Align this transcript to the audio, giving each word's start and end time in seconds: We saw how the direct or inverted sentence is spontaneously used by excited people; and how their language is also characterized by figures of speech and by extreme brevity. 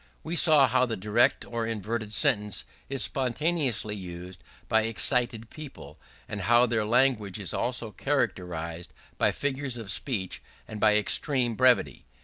We 0.23 0.35
saw 0.35 0.67
how 0.67 0.87
the 0.87 0.97
direct 0.97 1.45
or 1.45 1.67
inverted 1.67 2.11
sentence 2.11 2.65
is 2.89 3.03
spontaneously 3.03 3.95
used 3.95 4.43
by 4.67 4.81
excited 4.81 5.51
people; 5.51 5.99
and 6.27 6.41
how 6.41 6.65
their 6.65 6.85
language 6.87 7.37
is 7.39 7.53
also 7.53 7.91
characterized 7.91 8.93
by 9.19 9.31
figures 9.31 9.77
of 9.77 9.91
speech 9.91 10.41
and 10.67 10.79
by 10.79 10.95
extreme 10.97 11.53
brevity. 11.53 12.05